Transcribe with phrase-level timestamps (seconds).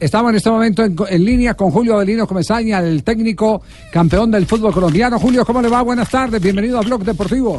[0.00, 3.60] Estamos en este momento en, en línea con Julio Avelino Comesaña, el técnico
[3.92, 5.18] campeón del fútbol colombiano.
[5.18, 5.82] Julio, ¿cómo le va?
[5.82, 6.40] Buenas tardes.
[6.40, 7.58] Bienvenido a Blog Deportivo.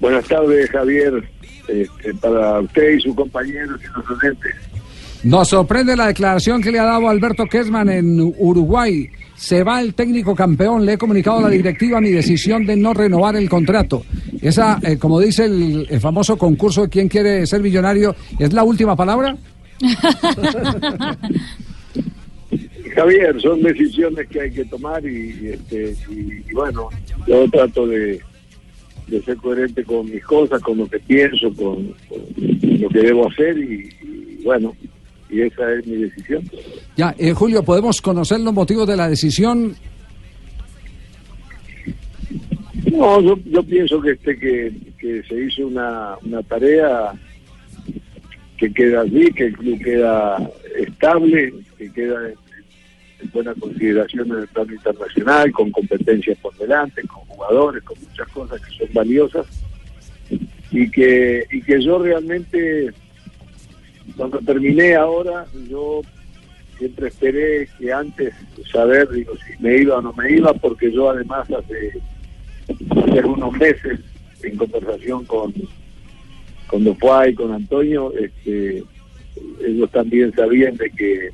[0.00, 1.22] Buenas tardes, Javier,
[1.68, 4.54] este, para usted y sus compañeros y los oyentes.
[5.22, 9.08] Nos sorprende la declaración que le ha dado Alberto Kessman en Uruguay.
[9.36, 10.84] Se va el técnico campeón.
[10.84, 14.02] Le he comunicado a la directiva mi decisión de no renovar el contrato.
[14.42, 18.64] Esa, eh, como dice el, el famoso concurso de quién quiere ser millonario, ¿es la
[18.64, 19.36] última palabra?
[22.94, 26.88] Javier, son decisiones que hay que tomar y, este, y, y bueno,
[27.26, 28.20] yo trato de,
[29.06, 32.20] de ser coherente con mis cosas, con lo que pienso, con, con
[32.80, 34.74] lo que debo hacer y, y bueno,
[35.28, 36.42] y esa es mi decisión.
[36.96, 39.76] Ya, eh, Julio, ¿podemos conocer los motivos de la decisión?
[42.92, 47.12] No, yo, yo pienso que este que, que se hizo una, una tarea
[48.56, 52.34] que queda allí, que el club queda estable, que queda en,
[53.20, 58.28] en buena consideración en el plano internacional, con competencias por delante, con jugadores, con muchas
[58.28, 59.46] cosas que son valiosas.
[60.70, 62.92] Y que y que yo realmente
[64.16, 66.02] cuando terminé ahora yo
[66.78, 68.34] siempre esperé que antes
[68.72, 71.92] saber digo si me iba o no me iba porque yo además hace,
[72.68, 74.00] hace unos meses
[74.42, 75.54] en conversación con
[76.66, 78.82] con Dupuay y con Antonio este
[79.66, 81.28] ellos también sabían de que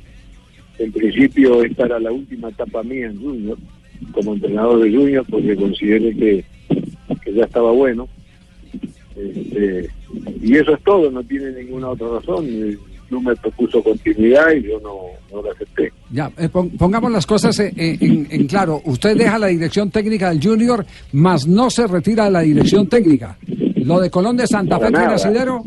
[0.79, 3.57] en principio esta era la última etapa mía en Junior
[4.11, 6.43] como entrenador de Junior porque consideré que,
[7.23, 8.07] que ya estaba bueno
[9.15, 9.89] este,
[10.41, 12.45] y eso es todo, no tiene ninguna otra razón.
[12.47, 12.77] El
[13.07, 14.95] club me propuso continuidad y yo no,
[15.31, 15.91] no la acepté.
[16.11, 18.81] Ya, eh, pon- pongamos las cosas en, en claro.
[18.85, 23.37] Usted deja la dirección técnica del Junior, mas no se retira de la dirección técnica.
[23.85, 25.63] Lo de Colón de Santa Fe, tiene asidero?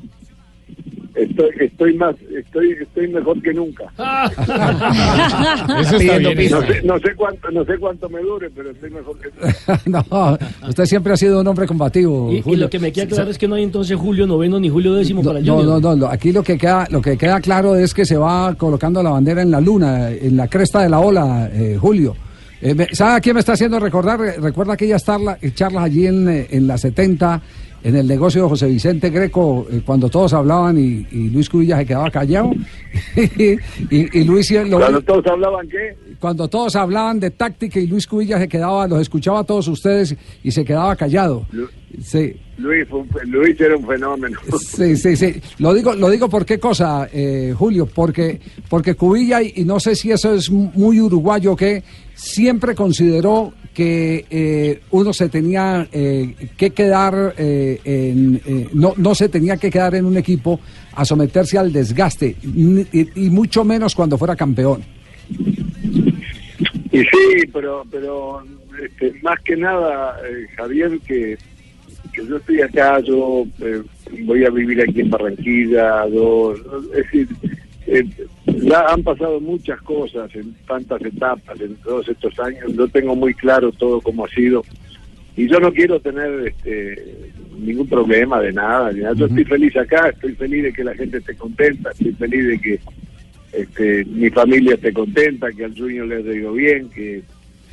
[1.14, 3.84] Estoy, estoy más, estoy, estoy mejor que nunca.
[5.80, 6.50] Eso está bien.
[6.50, 10.04] No sé, no sé cuánto, no sé cuánto me dure, pero estoy mejor que nunca.
[10.10, 10.38] no,
[10.68, 12.30] usted siempre ha sido un hombre combativo.
[12.32, 12.58] Y, y Julio.
[12.64, 15.22] lo que me queda claro es que no hay entonces Julio noveno ni Julio décimo
[15.22, 15.80] No, para el no, Junior.
[15.80, 18.54] no, no, no, Aquí lo que queda, lo que queda claro es que se va
[18.54, 22.14] colocando la bandera en la luna, en la cresta de la ola, eh, Julio.
[22.60, 24.18] Eh, me- ¿Sabe a quién me está haciendo recordar?
[24.18, 25.02] Recuerda aquellas
[25.40, 27.40] eh, charlas allí en, eh, en la 70,
[27.88, 31.76] en el negocio de José Vicente Greco, eh, cuando todos hablaban y, y Luis Cubilla
[31.78, 32.50] se quedaba callado.
[33.16, 35.68] y, y Luis y- lo- Cuando todos hablaban
[36.18, 40.16] cuando todos hablaban de táctica y Luis Cubilla se quedaba, los escuchaba a todos ustedes
[40.42, 41.46] y se quedaba callado.
[41.52, 41.68] Lu-
[42.02, 42.34] Sí.
[42.58, 42.86] Luis,
[43.26, 44.38] Luis era un fenómeno.
[44.60, 45.34] Sí, sí, sí.
[45.58, 49.94] Lo digo, lo digo por qué cosa, eh, Julio, porque, porque Cubilla, y, no sé
[49.94, 51.82] si eso es muy uruguayo, que
[52.14, 59.28] siempre consideró que eh, uno se tenía eh, que quedar en, eh, no, no se
[59.28, 60.60] tenía que quedar en un equipo
[60.94, 64.82] a someterse al desgaste, y mucho menos cuando fuera campeón.
[66.90, 68.42] Y sí, pero pero
[68.82, 71.38] este, más que nada, eh, Javier, que,
[72.16, 73.82] que yo estoy acá, yo eh,
[74.24, 77.28] voy a vivir aquí en Barranquilla, yo, es decir,
[77.86, 78.04] eh,
[78.46, 83.34] ya han pasado muchas cosas en tantas etapas en todos estos años, yo tengo muy
[83.34, 84.64] claro todo cómo ha sido
[85.36, 90.32] y yo no quiero tener este, ningún problema de nada, yo estoy feliz acá, estoy
[90.32, 92.80] feliz de que la gente esté contenta, estoy feliz de que
[93.52, 97.22] este, mi familia esté contenta, que al Junior le haya ido bien, que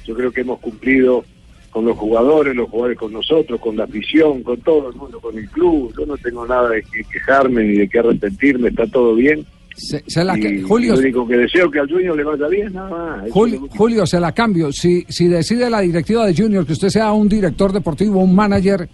[0.05, 1.23] yo creo que hemos cumplido
[1.73, 5.35] con los jugadores, los jugadores con nosotros, con la afición, con todo el mundo, con
[5.37, 5.91] el club.
[5.97, 9.43] Yo no tengo nada de que quejarme ni de que arrepentirme, está todo bien.
[9.75, 12.47] Se, se la, Y Julio, lo único que deseo es que al Junior le vaya
[12.47, 12.89] bien, nada
[13.23, 13.31] más.
[13.31, 14.71] Julio, se la cambio.
[14.71, 18.87] Si, si decide la directiva de Junior que usted sea un director deportivo, un manager,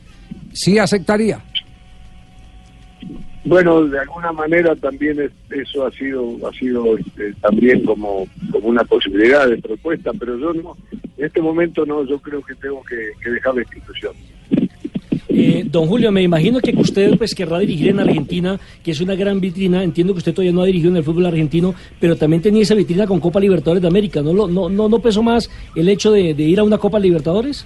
[0.53, 1.43] ¿sí aceptaría?
[3.45, 8.67] Bueno, de alguna manera también es- eso ha sido ha sido este, también como, como
[8.67, 10.77] una posibilidad de propuesta, pero yo no,
[11.19, 14.13] en este momento no, yo creo que tengo que, que dejar la institución.
[15.31, 19.16] Eh, don Julio, me imagino que usted pues querrá dirigir en Argentina, que es una
[19.16, 19.83] gran vitrina.
[19.83, 22.74] Entiendo que usted todavía no ha dirigido en el fútbol argentino, pero también tenía esa
[22.74, 24.21] vitrina con Copa Libertadores de América.
[24.21, 27.00] ¿No, lo- no, no, no pesó más el hecho de, de ir a una Copa
[27.00, 27.66] Libertadores?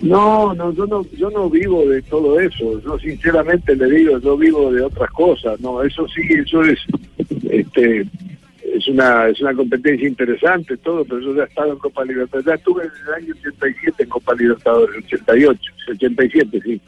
[0.00, 2.80] No, no, yo no, yo no vivo de todo eso.
[2.82, 5.58] Yo sinceramente le digo, yo vivo de otras cosas.
[5.60, 6.78] No, eso sí, eso es,
[7.50, 8.06] este,
[8.86, 12.46] es una, es una competencia interesante, todo, pero yo ya he estado en Copa Libertadores.
[12.46, 16.80] Ya estuve en el año 87 en Copa Libertadores, 88, 87, sí.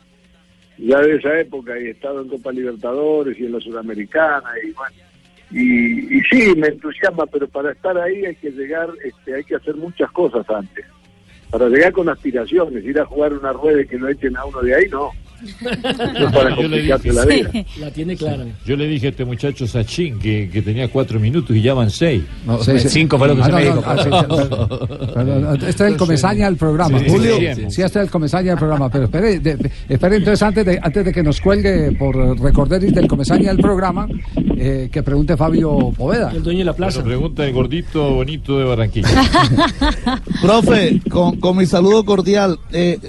[0.79, 4.97] Ya de esa época he estado en Copa Libertadores y en la Sudamericana y bueno.
[5.50, 9.56] Y, y sí, me entusiasma, pero para estar ahí hay que llegar, este, hay que
[9.56, 10.85] hacer muchas cosas antes
[11.51, 14.75] para llegar con aspiraciones, ir a jugar una rueda que lo echen a uno de
[14.75, 15.11] ahí, no.
[16.20, 17.50] No para Yo le dije- la vida.
[17.81, 18.44] La tiene clara.
[18.67, 21.90] Yo le dije a este muchacho Sachin que, que tenía cuatro minutos y ya van
[21.90, 22.23] seis.
[22.62, 22.88] Sí, sí.
[22.88, 23.85] Cinco fue lo que Ah, se no, me no, dijo.
[23.87, 26.99] ah, sí, sí, pero- Este es el comezaña del programa.
[26.99, 27.61] Sí, Julio, sí, sí.
[27.70, 28.90] sí, este es el comezaña del programa.
[28.90, 33.06] Pero espere, de- espere entonces antes de, antes de que nos cuelgue por recorderis del
[33.06, 34.08] comezaña del programa,
[34.56, 36.32] eh, que pregunte Fabio Poveda.
[36.34, 37.00] El dueño de la plaza.
[37.00, 39.08] Bueno, pregunta el gordito bonito de Barranquilla.
[40.43, 42.58] Profe, con, con mi saludo cordial.
[42.73, 43.08] eh, no-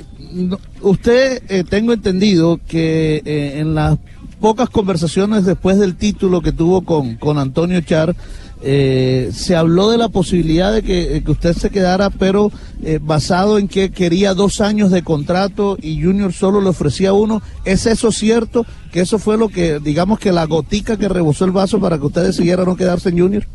[0.81, 3.97] usted, eh, tengo entendido que eh, en las
[4.39, 8.15] pocas conversaciones después del título que tuvo con, con Antonio Char,
[8.61, 12.51] eh, se habló de la posibilidad de que, eh, que usted se quedara, pero
[12.83, 17.41] eh, basado en que quería dos años de contrato y Junior solo le ofrecía uno.
[17.63, 18.65] ¿Es eso cierto?
[18.91, 22.07] ¿Que eso fue lo que, digamos que la gotica que rebosó el vaso para que
[22.07, 23.47] usted decidiera no quedarse en Junior?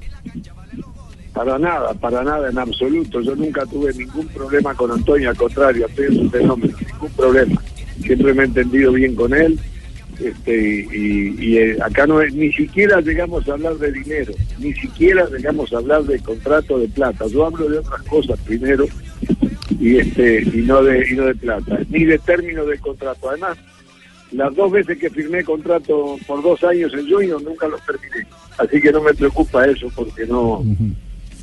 [1.34, 3.20] Para nada, para nada, en absoluto.
[3.20, 7.60] Yo nunca tuve ningún problema con Antonio, al contrario, Antonio es un fenómeno, ningún problema.
[8.00, 9.58] Siempre me he entendido bien con él.
[10.20, 14.72] Este, y y, eh, acá no es, ni siquiera llegamos a hablar de dinero, ni
[14.74, 17.26] siquiera llegamos a hablar de contrato de plata.
[17.26, 18.86] Yo hablo de otras cosas primero
[19.80, 23.28] y este y no de y no de plata, ni de término de contrato.
[23.28, 23.58] Además,
[24.30, 28.24] las dos veces que firmé contrato por dos años en Junior nunca los terminé,
[28.58, 30.62] así que no me preocupa eso porque no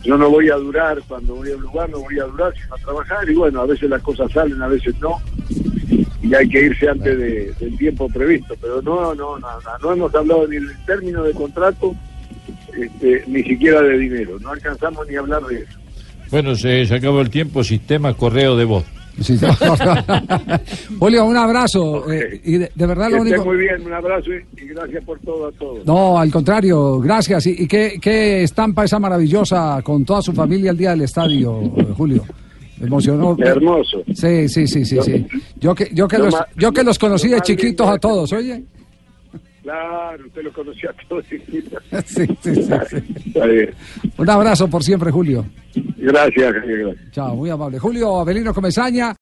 [0.04, 2.76] yo no voy a durar cuando voy a un lugar, no voy a durar sino
[2.76, 5.18] a trabajar y bueno, a veces las cosas salen, a veces no
[6.24, 9.50] y hay que irse antes de- del tiempo previsto, pero no, no, no,
[9.82, 11.96] no, hemos hablado ni del término de contrato,
[12.78, 15.80] este, ni siquiera de dinero, no alcanzamos ni a hablar de eso.
[16.30, 17.62] Bueno, se, se acabó el tiempo.
[17.64, 18.86] Sistema correo de voz.
[19.22, 19.38] Sí.
[21.00, 21.84] Julio, un abrazo.
[21.98, 22.12] Ok.
[22.12, 23.46] eh, y de, de verdad Que lo único...
[23.46, 25.86] muy bien, un abrazo y, y gracias por todo a todos.
[25.86, 27.46] No, al contrario, gracias.
[27.48, 31.62] ¿Y, y qué, qué estampa esa maravillosa con toda su familia el día del estadio,
[31.78, 32.24] eh, Julio?
[32.82, 33.36] Emocionó.
[33.40, 34.02] Hermoso.
[34.14, 35.28] Sí, sí, sí, sí, sí.
[35.60, 37.98] Yo que, yo que, Lo los, ma- yo que los conocí de más chiquitos a
[38.00, 38.64] todos, oye.
[39.62, 41.82] Claro, usted lo conocía a todos chiquitos.
[42.08, 42.98] Sí, sí, sí, sí.
[43.28, 43.70] Está bien.
[44.18, 45.46] Un abrazo por siempre, Julio.
[46.02, 47.12] Gracias, gracias.
[47.12, 47.78] Chao, muy amable.
[47.78, 49.16] Julio Avelino Comesaña.